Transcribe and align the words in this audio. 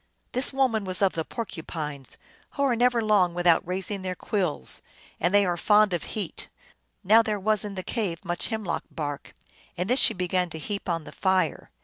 289 0.33 0.41
This 0.41 0.51
woman 0.51 0.83
was 0.83 1.01
of 1.03 1.13
the 1.13 1.23
Porcupines, 1.23 2.17
who 2.53 2.63
are 2.63 2.75
never 2.75 3.03
long 3.03 3.35
without 3.35 3.61
raising 3.67 4.01
their 4.01 4.15
quills, 4.15 4.81
and 5.19 5.31
they 5.31 5.45
are 5.45 5.55
fond 5.55 5.93
of 5.93 6.05
heat. 6.05 6.49
Now 7.03 7.21
there 7.21 7.39
was 7.39 7.63
in 7.63 7.75
the 7.75 7.83
cave 7.83 8.25
much 8.25 8.47
hemlock 8.47 8.83
bark, 8.89 9.35
and 9.77 9.87
this 9.87 9.99
she 9.99 10.15
began 10.15 10.49
to 10.49 10.57
heap 10.57 10.89
on 10.89 11.03
the 11.03 11.11
fire. 11.11 11.69